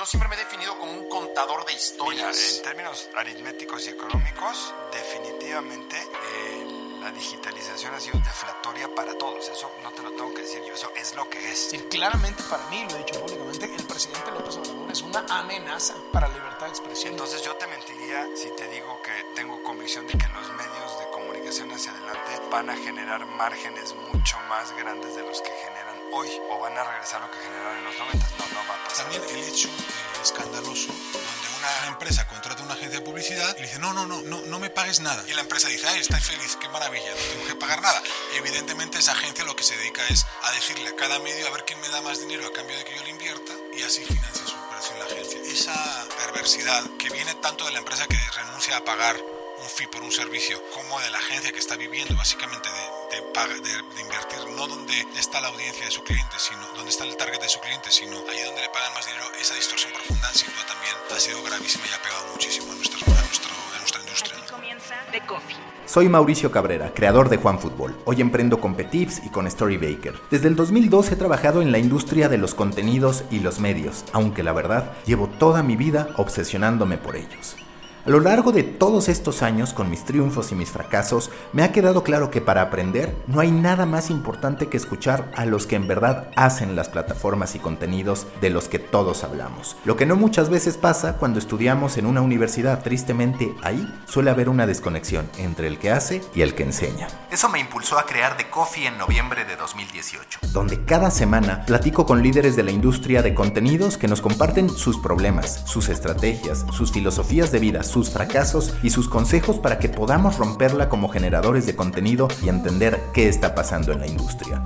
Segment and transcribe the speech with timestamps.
[0.00, 2.56] Yo siempre me he definido como un contador de Mira, historias.
[2.56, 9.46] en términos aritméticos y económicos, definitivamente eh, la digitalización ha sido deflatoria para todos.
[9.50, 11.70] Eso no te lo tengo que decir yo, eso es lo que es.
[11.70, 15.94] Decir, claramente para mí, lo he dicho públicamente, el presidente López Obrador es una amenaza
[16.14, 17.12] para la libertad de expresión.
[17.12, 21.10] Entonces yo te mentiría si te digo que tengo convicción de que los medios de
[21.10, 26.28] comunicación hacia adelante van a generar márgenes mucho más grandes de los que generan hoy
[26.50, 28.26] o van a regresar a lo que generaron en los 90.
[28.38, 29.04] No, no va a pasar.
[29.04, 33.66] También el hecho eh, escandaloso donde una empresa contrata una agencia de publicidad y le
[33.66, 35.24] dice, no, no, no, no, no me pagues nada.
[35.28, 38.02] Y la empresa dice, ay, estoy feliz, qué maravilla, no tengo que pagar nada.
[38.34, 41.64] Evidentemente esa agencia lo que se dedica es a decirle a cada medio a ver
[41.64, 44.46] quién me da más dinero a cambio de que yo le invierta y así financia
[44.46, 45.40] su operación la agencia.
[45.42, 49.16] Esa perversidad que viene tanto de la empresa que renuncia a pagar
[49.62, 53.60] un fee por un servicio, como de la agencia que está viviendo básicamente de, de,
[53.60, 57.16] de, de invertir no donde está la audiencia de su cliente, sino donde está el
[57.16, 60.48] target de su cliente, sino ahí donde le pagan más dinero, esa distorsión profunda sin
[60.48, 64.00] duda también ha sido gravísima y ha pegado muchísimo a, nuestras- a nuestro- a nuestra
[64.02, 64.36] industria.
[64.36, 65.56] Aquí comienza The Coffee.
[65.86, 67.96] Soy Mauricio Cabrera, creador de Juan Fútbol.
[68.04, 70.20] Hoy emprendo con Petips y con Storybaker.
[70.30, 74.42] Desde el 2002 he trabajado en la industria de los contenidos y los medios, aunque
[74.42, 77.56] la verdad llevo toda mi vida obsesionándome por ellos.
[78.06, 81.70] A lo largo de todos estos años, con mis triunfos y mis fracasos, me ha
[81.70, 85.76] quedado claro que para aprender no hay nada más importante que escuchar a los que
[85.76, 89.76] en verdad hacen las plataformas y contenidos de los que todos hablamos.
[89.84, 94.48] Lo que no muchas veces pasa cuando estudiamos en una universidad, tristemente ahí suele haber
[94.48, 97.08] una desconexión entre el que hace y el que enseña.
[97.30, 102.06] Eso me impulsó a crear The Coffee en noviembre de 2018, donde cada semana platico
[102.06, 106.92] con líderes de la industria de contenidos que nos comparten sus problemas, sus estrategias, sus
[106.92, 111.76] filosofías de vida, sus fracasos y sus consejos para que podamos romperla como generadores de
[111.76, 114.64] contenido y entender qué está pasando en la industria.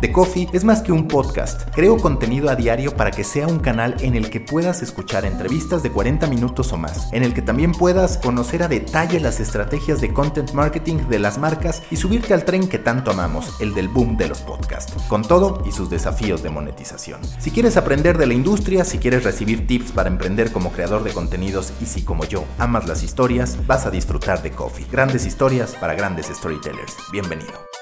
[0.00, 1.68] The Coffee es más que un podcast.
[1.74, 5.82] Creo contenido a diario para que sea un canal en el que puedas escuchar entrevistas
[5.82, 10.00] de 40 minutos o más, en el que también puedas conocer a detalle las estrategias
[10.00, 13.88] de content marketing de las marcas y subirte al tren que tanto amamos, el del
[13.88, 17.20] boom de los podcasts, con todo y sus desafíos de monetización.
[17.38, 21.12] Si quieres aprender de la industria, si quieres recibir tips para emprender como creador de
[21.12, 24.86] contenidos y si como yo amas las historias, vas a disfrutar de Coffee.
[24.90, 26.96] Grandes historias para grandes storytellers.
[27.10, 27.79] Bienvenido.